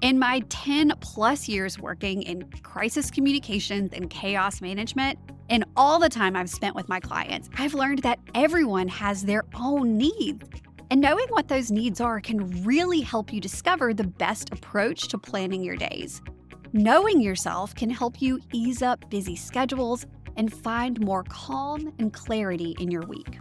In 0.00 0.18
my 0.18 0.40
10 0.48 0.92
plus 1.00 1.48
years 1.48 1.78
working 1.78 2.22
in 2.22 2.50
crisis 2.64 3.12
communications 3.12 3.92
and 3.92 4.10
chaos 4.10 4.60
management, 4.60 5.20
and 5.48 5.64
all 5.76 5.98
the 5.98 6.08
time 6.08 6.36
I've 6.36 6.50
spent 6.50 6.74
with 6.74 6.88
my 6.88 7.00
clients, 7.00 7.48
I've 7.56 7.74
learned 7.74 8.00
that 8.00 8.18
everyone 8.34 8.88
has 8.88 9.22
their 9.22 9.44
own 9.54 9.96
needs. 9.96 10.44
And 10.90 11.00
knowing 11.00 11.26
what 11.28 11.48
those 11.48 11.70
needs 11.70 12.00
are 12.00 12.20
can 12.20 12.64
really 12.64 13.00
help 13.00 13.32
you 13.32 13.40
discover 13.40 13.92
the 13.92 14.04
best 14.04 14.52
approach 14.52 15.08
to 15.08 15.18
planning 15.18 15.62
your 15.62 15.76
days. 15.76 16.22
Knowing 16.72 17.20
yourself 17.20 17.74
can 17.74 17.90
help 17.90 18.20
you 18.20 18.40
ease 18.52 18.82
up 18.82 19.08
busy 19.10 19.36
schedules 19.36 20.06
and 20.36 20.52
find 20.52 21.00
more 21.00 21.24
calm 21.24 21.92
and 21.98 22.12
clarity 22.12 22.76
in 22.78 22.90
your 22.90 23.02
week. 23.06 23.38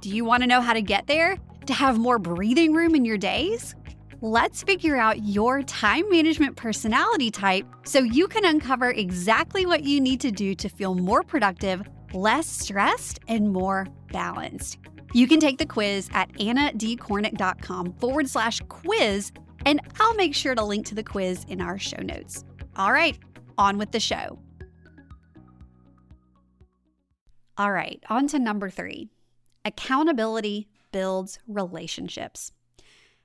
Do 0.00 0.10
you 0.10 0.24
want 0.24 0.42
to 0.42 0.46
know 0.46 0.60
how 0.60 0.72
to 0.72 0.82
get 0.82 1.06
there? 1.06 1.36
To 1.66 1.74
have 1.74 1.98
more 1.98 2.18
breathing 2.18 2.72
room 2.72 2.94
in 2.94 3.04
your 3.04 3.18
days? 3.18 3.74
Let's 4.22 4.62
figure 4.62 4.96
out 4.96 5.24
your 5.24 5.62
time 5.62 6.08
management 6.08 6.56
personality 6.56 7.30
type 7.30 7.66
so 7.84 7.98
you 7.98 8.28
can 8.28 8.46
uncover 8.46 8.90
exactly 8.90 9.66
what 9.66 9.84
you 9.84 10.00
need 10.00 10.22
to 10.22 10.30
do 10.30 10.54
to 10.54 10.70
feel 10.70 10.94
more 10.94 11.22
productive, 11.22 11.82
less 12.14 12.46
stressed, 12.46 13.20
and 13.28 13.52
more 13.52 13.86
balanced. 14.12 14.78
You 15.12 15.26
can 15.26 15.38
take 15.38 15.58
the 15.58 15.66
quiz 15.66 16.08
at 16.14 16.32
annadkornick.com 16.32 17.92
forward 18.00 18.30
slash 18.30 18.62
quiz, 18.68 19.32
and 19.66 19.80
I'll 20.00 20.14
make 20.14 20.34
sure 20.34 20.54
to 20.54 20.64
link 20.64 20.86
to 20.86 20.94
the 20.94 21.04
quiz 21.04 21.44
in 21.48 21.60
our 21.60 21.78
show 21.78 22.00
notes. 22.00 22.42
All 22.74 22.92
right, 22.92 23.18
on 23.58 23.76
with 23.76 23.92
the 23.92 24.00
show. 24.00 24.38
All 27.58 27.70
right, 27.70 28.02
on 28.08 28.28
to 28.28 28.38
number 28.38 28.70
three 28.70 29.10
accountability 29.66 30.68
builds 30.90 31.38
relationships. 31.46 32.52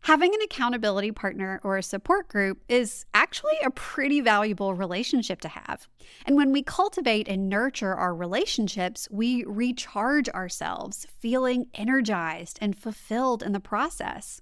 Having 0.05 0.33
an 0.33 0.41
accountability 0.41 1.11
partner 1.11 1.61
or 1.63 1.77
a 1.77 1.83
support 1.83 2.27
group 2.27 2.63
is 2.67 3.05
actually 3.13 3.57
a 3.63 3.69
pretty 3.69 4.19
valuable 4.19 4.73
relationship 4.73 5.39
to 5.41 5.47
have. 5.47 5.87
And 6.25 6.35
when 6.35 6.51
we 6.51 6.63
cultivate 6.63 7.27
and 7.27 7.47
nurture 7.47 7.93
our 7.93 8.15
relationships, 8.15 9.07
we 9.11 9.43
recharge 9.45 10.27
ourselves, 10.29 11.05
feeling 11.19 11.67
energized 11.75 12.57
and 12.59 12.75
fulfilled 12.75 13.43
in 13.43 13.51
the 13.51 13.59
process. 13.59 14.41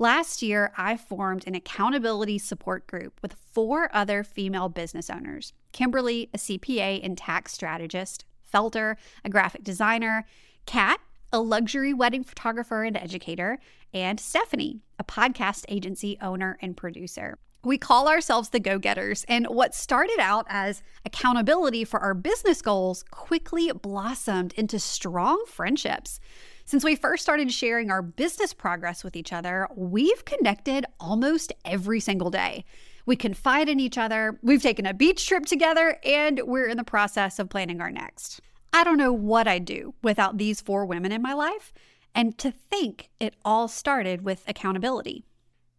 Last 0.00 0.42
year, 0.42 0.72
I 0.76 0.96
formed 0.96 1.46
an 1.46 1.54
accountability 1.54 2.38
support 2.38 2.88
group 2.88 3.20
with 3.22 3.36
four 3.52 3.90
other 3.94 4.24
female 4.24 4.68
business 4.68 5.08
owners 5.08 5.52
Kimberly, 5.70 6.28
a 6.34 6.38
CPA 6.38 7.04
and 7.04 7.16
tax 7.16 7.52
strategist, 7.52 8.24
Felter, 8.52 8.96
a 9.24 9.28
graphic 9.28 9.62
designer, 9.62 10.26
Kat, 10.66 10.98
a 11.32 11.40
luxury 11.40 11.92
wedding 11.92 12.24
photographer 12.24 12.84
and 12.84 12.96
educator, 12.96 13.58
and 13.92 14.18
Stephanie, 14.18 14.80
a 14.98 15.04
podcast 15.04 15.64
agency 15.68 16.18
owner 16.20 16.58
and 16.60 16.76
producer. 16.76 17.38
We 17.64 17.76
call 17.76 18.08
ourselves 18.08 18.50
the 18.50 18.60
go 18.60 18.78
getters, 18.78 19.24
and 19.28 19.46
what 19.48 19.74
started 19.74 20.18
out 20.20 20.46
as 20.48 20.82
accountability 21.04 21.84
for 21.84 22.00
our 22.00 22.14
business 22.14 22.62
goals 22.62 23.04
quickly 23.10 23.72
blossomed 23.72 24.52
into 24.54 24.78
strong 24.78 25.44
friendships. 25.46 26.20
Since 26.64 26.84
we 26.84 26.94
first 26.94 27.22
started 27.22 27.52
sharing 27.52 27.90
our 27.90 28.02
business 28.02 28.54
progress 28.54 29.02
with 29.02 29.16
each 29.16 29.32
other, 29.32 29.68
we've 29.74 30.24
connected 30.24 30.86
almost 31.00 31.52
every 31.64 31.98
single 31.98 32.30
day. 32.30 32.64
We 33.06 33.16
confide 33.16 33.68
in 33.68 33.80
each 33.80 33.98
other, 33.98 34.38
we've 34.42 34.62
taken 34.62 34.86
a 34.86 34.94
beach 34.94 35.26
trip 35.26 35.46
together, 35.46 35.98
and 36.04 36.42
we're 36.44 36.68
in 36.68 36.76
the 36.76 36.84
process 36.84 37.38
of 37.38 37.48
planning 37.48 37.80
our 37.80 37.90
next. 37.90 38.40
I 38.72 38.84
don't 38.84 38.98
know 38.98 39.12
what 39.12 39.48
I'd 39.48 39.64
do 39.64 39.94
without 40.02 40.38
these 40.38 40.60
four 40.60 40.84
women 40.84 41.12
in 41.12 41.22
my 41.22 41.32
life, 41.32 41.72
and 42.14 42.36
to 42.38 42.50
think 42.50 43.10
it 43.18 43.34
all 43.44 43.68
started 43.68 44.22
with 44.22 44.44
accountability. 44.46 45.24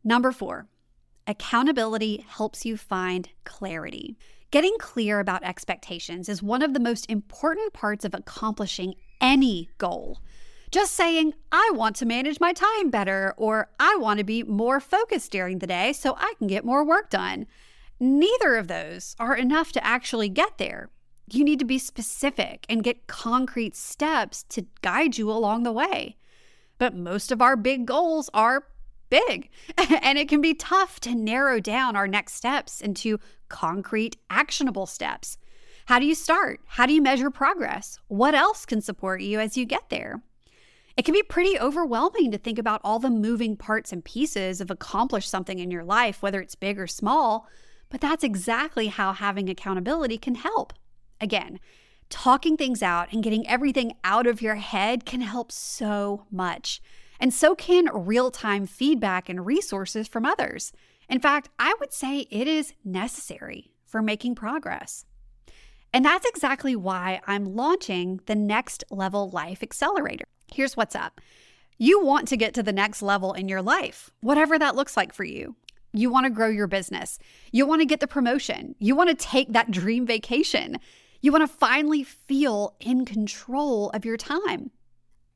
Number 0.03 0.31
four, 0.31 0.67
accountability 1.27 2.25
helps 2.27 2.65
you 2.65 2.77
find 2.77 3.29
clarity. 3.43 4.17
Getting 4.51 4.75
clear 4.79 5.19
about 5.19 5.43
expectations 5.43 6.27
is 6.27 6.41
one 6.41 6.63
of 6.63 6.73
the 6.73 6.79
most 6.79 7.09
important 7.09 7.73
parts 7.73 8.03
of 8.03 8.13
accomplishing 8.13 8.95
any 9.21 9.69
goal. 9.77 10.21
Just 10.71 10.93
saying, 10.93 11.33
I 11.51 11.71
want 11.73 11.95
to 11.97 12.05
manage 12.05 12.39
my 12.39 12.53
time 12.53 12.89
better, 12.89 13.33
or 13.37 13.69
I 13.79 13.95
want 13.97 14.19
to 14.19 14.23
be 14.23 14.43
more 14.43 14.79
focused 14.79 15.31
during 15.31 15.59
the 15.59 15.67
day 15.67 15.93
so 15.93 16.15
I 16.17 16.33
can 16.37 16.47
get 16.47 16.65
more 16.65 16.85
work 16.85 17.09
done. 17.09 17.47
Neither 17.99 18.55
of 18.55 18.67
those 18.67 19.15
are 19.19 19.35
enough 19.35 19.71
to 19.73 19.85
actually 19.85 20.29
get 20.29 20.57
there. 20.57 20.89
You 21.31 21.43
need 21.43 21.59
to 21.59 21.65
be 21.65 21.77
specific 21.77 22.65
and 22.69 22.83
get 22.83 23.07
concrete 23.07 23.75
steps 23.75 24.43
to 24.49 24.65
guide 24.81 25.17
you 25.17 25.29
along 25.31 25.63
the 25.63 25.71
way. 25.71 26.17
But 26.77 26.95
most 26.95 27.31
of 27.31 27.41
our 27.41 27.55
big 27.55 27.85
goals 27.85 28.29
are 28.33 28.65
big, 29.09 29.49
and 29.77 30.17
it 30.17 30.29
can 30.29 30.41
be 30.41 30.53
tough 30.53 30.99
to 31.01 31.13
narrow 31.13 31.59
down 31.59 31.95
our 31.95 32.07
next 32.07 32.33
steps 32.33 32.81
into 32.81 33.19
concrete, 33.49 34.17
actionable 34.29 34.85
steps. 34.85 35.37
How 35.85 35.99
do 35.99 36.05
you 36.05 36.15
start? 36.15 36.61
How 36.65 36.85
do 36.85 36.93
you 36.93 37.01
measure 37.01 37.29
progress? 37.29 37.99
What 38.07 38.35
else 38.35 38.65
can 38.65 38.81
support 38.81 39.21
you 39.21 39.39
as 39.39 39.57
you 39.57 39.65
get 39.65 39.89
there? 39.89 40.21
It 40.95 41.03
can 41.03 41.13
be 41.13 41.23
pretty 41.23 41.59
overwhelming 41.59 42.31
to 42.31 42.37
think 42.37 42.59
about 42.59 42.81
all 42.83 42.99
the 42.99 43.09
moving 43.09 43.55
parts 43.55 43.91
and 43.91 44.03
pieces 44.03 44.61
of 44.61 44.69
accomplish 44.69 45.27
something 45.27 45.59
in 45.59 45.71
your 45.71 45.83
life, 45.83 46.21
whether 46.21 46.41
it's 46.41 46.55
big 46.55 46.79
or 46.79 46.87
small, 46.87 47.47
but 47.89 48.01
that's 48.01 48.23
exactly 48.23 48.87
how 48.87 49.13
having 49.13 49.49
accountability 49.49 50.17
can 50.17 50.35
help. 50.35 50.73
Again, 51.21 51.59
talking 52.09 52.57
things 52.57 52.81
out 52.81 53.11
and 53.11 53.23
getting 53.23 53.47
everything 53.47 53.93
out 54.03 54.27
of 54.27 54.41
your 54.41 54.55
head 54.55 55.05
can 55.05 55.21
help 55.21 55.51
so 55.51 56.25
much. 56.31 56.81
And 57.19 57.33
so 57.33 57.55
can 57.55 57.89
real 57.93 58.31
time 58.31 58.65
feedback 58.65 59.29
and 59.29 59.45
resources 59.45 60.07
from 60.07 60.25
others. 60.25 60.71
In 61.09 61.19
fact, 61.19 61.49
I 61.59 61.73
would 61.79 61.93
say 61.93 62.27
it 62.29 62.47
is 62.47 62.73
necessary 62.83 63.71
for 63.85 64.01
making 64.01 64.35
progress. 64.35 65.05
And 65.91 66.05
that's 66.05 66.27
exactly 66.27 66.75
why 66.75 67.19
I'm 67.25 67.55
launching 67.55 68.21
the 68.27 68.35
Next 68.35 68.83
Level 68.91 69.29
Life 69.29 69.63
Accelerator. 69.63 70.25
Here's 70.53 70.77
what's 70.77 70.95
up 70.95 71.19
you 71.81 72.03
want 72.03 72.27
to 72.27 72.37
get 72.37 72.53
to 72.55 72.63
the 72.63 72.73
next 72.73 73.01
level 73.01 73.33
in 73.33 73.47
your 73.47 73.61
life, 73.61 74.11
whatever 74.19 74.59
that 74.59 74.75
looks 74.75 74.97
like 74.97 75.13
for 75.13 75.23
you. 75.23 75.55
You 75.93 76.11
want 76.11 76.25
to 76.25 76.29
grow 76.29 76.49
your 76.49 76.67
business. 76.67 77.17
You 77.51 77.65
want 77.65 77.81
to 77.81 77.85
get 77.85 78.01
the 78.01 78.07
promotion. 78.07 78.75
You 78.79 78.95
want 78.95 79.09
to 79.09 79.15
take 79.15 79.53
that 79.53 79.71
dream 79.71 80.05
vacation. 80.05 80.77
You 81.21 81.33
want 81.33 81.41
to 81.41 81.53
finally 81.53 82.03
feel 82.03 82.75
in 82.79 83.03
control 83.05 83.89
of 83.89 84.05
your 84.05 84.15
time. 84.15 84.71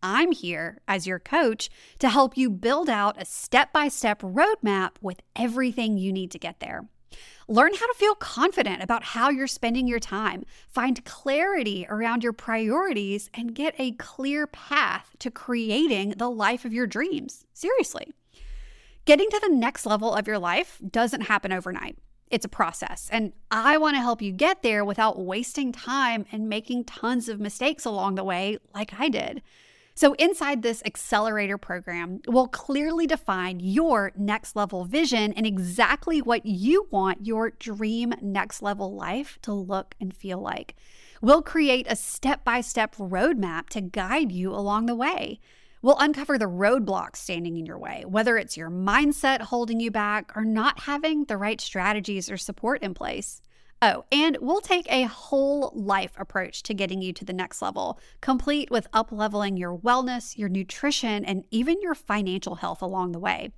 I'm 0.02 0.32
here 0.32 0.80
as 0.88 1.08
your 1.08 1.20
coach 1.20 1.70
to 2.00 2.10
help 2.10 2.38
you 2.38 2.50
build 2.50 2.90
out 2.90 3.22
a 3.22 3.26
step 3.26 3.74
by 3.74 3.90
step 3.90 4.22
roadmap 4.22 4.92
with 5.02 5.22
everything 5.36 5.98
you 5.98 6.14
need 6.14 6.32
to 6.32 6.40
get 6.40 6.60
there. 6.60 6.86
Learn 7.48 7.74
how 7.74 7.88
to 7.88 7.98
feel 7.98 8.16
confident 8.16 8.82
about 8.82 9.04
how 9.04 9.30
you're 9.30 9.48
spending 9.48 9.88
your 9.88 10.00
time, 10.00 10.46
find 10.70 11.04
clarity 11.04 11.86
around 11.90 12.24
your 12.24 12.34
priorities, 12.34 13.30
and 13.34 13.54
get 13.54 13.76
a 13.78 13.92
clear 13.94 14.48
path 14.48 15.16
to 15.20 15.30
creating 15.30 16.16
the 16.18 16.30
life 16.30 16.64
of 16.64 16.74
your 16.74 16.88
dreams. 16.88 17.46
Seriously. 17.54 18.12
Getting 19.06 19.30
to 19.30 19.40
the 19.42 19.54
next 19.54 19.86
level 19.86 20.14
of 20.14 20.28
your 20.28 20.40
life 20.40 20.80
doesn't 20.90 21.22
happen 21.22 21.52
overnight. 21.52 21.98
It's 22.34 22.46
a 22.46 22.50
process, 22.50 23.10
and 23.12 23.32
I 23.52 23.78
want 23.78 23.96
to 23.96 24.02
help 24.02 24.20
you 24.20 24.32
get 24.32 24.64
there 24.64 24.84
without 24.84 25.20
wasting 25.20 25.72
time 25.72 26.26
and 26.32 26.50
making 26.50 26.86
tons 26.86 27.30
of 27.30 27.40
mistakes 27.40 27.86
along 27.86 28.16
the 28.16 28.24
way, 28.24 28.58
like 28.74 29.00
I 29.00 29.08
did. 29.08 29.44
So, 29.94 30.14
inside 30.14 30.64
this 30.64 30.82
accelerator 30.84 31.60
program, 31.60 32.22
we'll 32.28 32.48
clearly 32.48 33.06
define 33.06 33.60
your 33.60 34.14
next 34.18 34.56
level 34.56 34.84
vision 34.84 35.32
and 35.34 35.46
exactly 35.46 36.24
what 36.24 36.44
you 36.44 36.88
want 36.90 37.28
your 37.28 37.52
dream 37.52 38.16
next 38.20 38.64
level 38.64 38.96
life 38.96 39.38
to 39.44 39.54
look 39.54 39.94
and 40.02 40.12
feel 40.12 40.40
like. 40.40 40.76
We'll 41.22 41.44
create 41.44 41.86
a 41.88 41.96
step 41.96 42.44
by 42.44 42.62
step 42.62 42.96
roadmap 42.96 43.70
to 43.70 43.82
guide 43.82 44.32
you 44.32 44.50
along 44.56 44.88
the 44.88 44.96
way. 44.96 45.40
We'll 45.84 45.98
uncover 46.00 46.38
the 46.38 46.46
roadblocks 46.46 47.18
standing 47.18 47.58
in 47.58 47.66
your 47.66 47.78
way, 47.78 48.06
whether 48.08 48.38
it's 48.38 48.56
your 48.56 48.70
mindset 48.70 49.42
holding 49.42 49.82
you 49.82 49.92
back 49.92 50.32
or 50.34 50.46
not 50.46 50.80
having 50.80 51.26
the 51.26 51.36
right 51.36 51.60
strategies 51.60 52.32
or 52.32 52.38
support 52.38 52.82
in 52.82 52.94
place. 52.94 53.42
Oh, 53.82 54.06
and 54.10 54.38
we'll 54.40 54.62
take 54.62 54.90
a 54.90 55.04
whole 55.04 55.74
life 55.76 56.14
approach 56.18 56.64
to 56.64 56.74
getting 56.74 57.02
you 57.02 57.12
to 57.12 57.26
the 57.26 57.34
next 57.34 57.62
level, 57.62 58.00
complete 58.22 58.72
with 58.72 58.90
upleveling 58.92 59.60
your 59.60 59.78
wellness, 59.78 60.38
your 60.38 60.48
nutrition, 60.48 61.26
and 61.26 61.44
even 61.52 61.82
your 61.82 61.96
financial 61.96 62.56
health 62.56 62.82
along 62.82 63.12
the 63.12 63.20
way. 63.20 63.52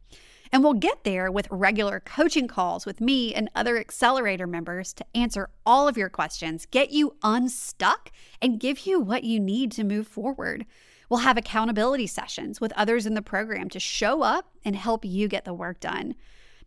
And 0.51 0.63
we'll 0.63 0.73
get 0.73 1.03
there 1.03 1.31
with 1.31 1.47
regular 1.51 1.99
coaching 1.99 2.47
calls 2.47 2.87
with 2.87 2.99
me 2.99 3.35
and 3.35 3.51
other 3.53 3.77
accelerator 3.77 4.47
members 4.47 4.93
to 4.93 5.05
answer 5.13 5.51
all 5.63 5.87
of 5.87 5.95
your 5.95 6.09
questions, 6.09 6.65
get 6.65 6.89
you 6.89 7.17
unstuck, 7.21 8.11
and 8.41 8.59
give 8.59 8.87
you 8.87 8.99
what 8.99 9.23
you 9.25 9.39
need 9.39 9.71
to 9.73 9.83
move 9.83 10.07
forward. 10.07 10.65
We'll 11.09 11.19
have 11.19 11.37
accountability 11.37 12.07
sessions 12.07 12.59
with 12.59 12.73
others 12.73 13.05
in 13.05 13.13
the 13.13 13.21
program 13.21 13.69
to 13.69 13.79
show 13.79 14.21
up 14.21 14.51
and 14.63 14.75
help 14.75 15.05
you 15.05 15.27
get 15.27 15.45
the 15.45 15.53
work 15.53 15.79
done. 15.79 16.15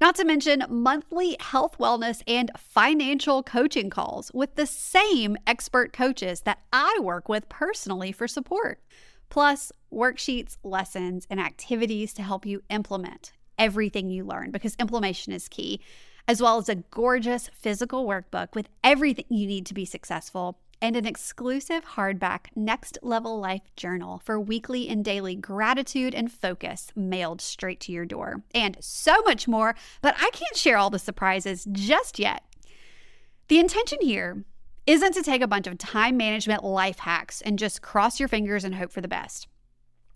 Not 0.00 0.14
to 0.16 0.24
mention 0.24 0.64
monthly 0.68 1.36
health, 1.40 1.76
wellness, 1.78 2.22
and 2.28 2.52
financial 2.56 3.42
coaching 3.42 3.90
calls 3.90 4.30
with 4.32 4.54
the 4.54 4.66
same 4.66 5.36
expert 5.46 5.92
coaches 5.92 6.42
that 6.42 6.60
I 6.72 6.98
work 7.02 7.28
with 7.28 7.48
personally 7.48 8.12
for 8.12 8.28
support. 8.28 8.80
Plus, 9.28 9.72
worksheets, 9.92 10.56
lessons, 10.62 11.26
and 11.28 11.40
activities 11.40 12.12
to 12.14 12.22
help 12.22 12.46
you 12.46 12.62
implement 12.70 13.32
everything 13.58 14.08
you 14.08 14.24
learn 14.24 14.52
because 14.52 14.76
implementation 14.76 15.32
is 15.32 15.48
key, 15.48 15.80
as 16.28 16.40
well 16.40 16.58
as 16.58 16.68
a 16.68 16.76
gorgeous 16.76 17.50
physical 17.52 18.06
workbook 18.06 18.54
with 18.54 18.68
everything 18.84 19.24
you 19.28 19.46
need 19.46 19.66
to 19.66 19.74
be 19.74 19.84
successful 19.84 20.58
and 20.80 20.96
an 20.96 21.06
exclusive 21.06 21.84
hardback 21.84 22.46
Next 22.54 22.98
Level 23.02 23.38
Life 23.40 23.74
journal 23.76 24.20
for 24.24 24.38
weekly 24.38 24.88
and 24.88 25.04
daily 25.04 25.34
gratitude 25.34 26.14
and 26.14 26.30
focus 26.30 26.92
mailed 26.94 27.40
straight 27.40 27.80
to 27.80 27.92
your 27.92 28.06
door, 28.06 28.42
and 28.54 28.76
so 28.80 29.20
much 29.22 29.48
more, 29.48 29.74
but 30.00 30.14
I 30.16 30.30
can't 30.30 30.56
share 30.56 30.76
all 30.76 30.90
the 30.90 30.98
surprises 30.98 31.66
just 31.70 32.18
yet. 32.18 32.44
The 33.48 33.58
intention 33.58 33.98
here 34.00 34.44
isn't 34.86 35.12
to 35.12 35.22
take 35.22 35.42
a 35.42 35.48
bunch 35.48 35.66
of 35.66 35.78
time 35.78 36.16
management 36.16 36.64
life 36.64 37.00
hacks 37.00 37.40
and 37.42 37.58
just 37.58 37.82
cross 37.82 38.18
your 38.18 38.28
fingers 38.28 38.64
and 38.64 38.74
hope 38.74 38.92
for 38.92 39.00
the 39.00 39.08
best. 39.08 39.48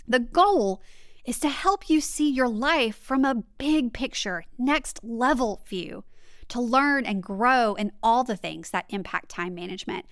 The 0.07 0.19
goal 0.19 0.83
is 1.25 1.38
to 1.40 1.49
help 1.49 1.88
you 1.88 2.00
see 2.00 2.31
your 2.31 2.49
life 2.49 2.97
from 2.97 3.25
a 3.25 3.42
big 3.59 3.92
picture, 3.92 4.45
next 4.59 5.00
level 5.02 5.62
view, 5.66 6.04
to 6.49 6.61
learn 6.61 7.07
and 7.07 7.23
grow 7.23 7.75
in 7.75 7.92
all 8.02 8.25
the 8.25 8.37
things 8.37 8.71
that 8.71 8.87
impact 8.88 9.28
time 9.28 9.54
management 9.54 10.07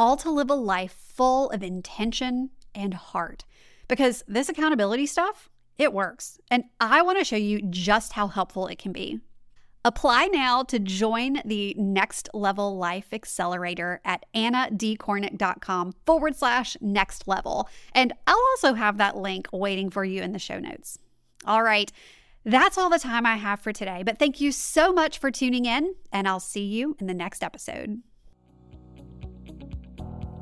all 0.00 0.16
to 0.16 0.30
live 0.30 0.48
a 0.48 0.54
life 0.54 0.92
full 0.92 1.50
of 1.50 1.62
intention 1.62 2.48
and 2.74 2.94
heart. 2.94 3.44
Because 3.86 4.24
this 4.26 4.48
accountability 4.48 5.04
stuff, 5.04 5.50
it 5.76 5.92
works. 5.92 6.40
And 6.50 6.64
I 6.80 7.02
want 7.02 7.18
to 7.18 7.24
show 7.24 7.36
you 7.36 7.60
just 7.60 8.14
how 8.14 8.26
helpful 8.26 8.66
it 8.66 8.78
can 8.78 8.92
be. 8.92 9.20
Apply 9.84 10.26
now 10.32 10.62
to 10.64 10.78
join 10.78 11.42
the 11.44 11.74
Next 11.76 12.30
Level 12.32 12.78
Life 12.78 13.12
Accelerator 13.12 14.00
at 14.02 14.24
annadkornick.com 14.34 15.92
forward 16.06 16.34
slash 16.34 16.78
next 16.80 17.28
level. 17.28 17.68
And 17.94 18.14
I'll 18.26 18.42
also 18.52 18.72
have 18.72 18.96
that 18.96 19.18
link 19.18 19.48
waiting 19.52 19.90
for 19.90 20.02
you 20.02 20.22
in 20.22 20.32
the 20.32 20.38
show 20.38 20.58
notes. 20.58 20.98
All 21.44 21.62
right, 21.62 21.92
that's 22.44 22.78
all 22.78 22.88
the 22.88 22.98
time 22.98 23.26
I 23.26 23.36
have 23.36 23.60
for 23.60 23.72
today. 23.72 24.02
But 24.02 24.18
thank 24.18 24.40
you 24.40 24.50
so 24.50 24.94
much 24.94 25.18
for 25.18 25.30
tuning 25.30 25.66
in, 25.66 25.94
and 26.10 26.26
I'll 26.26 26.40
see 26.40 26.64
you 26.64 26.96
in 27.00 27.06
the 27.06 27.14
next 27.14 27.42
episode. 27.42 28.02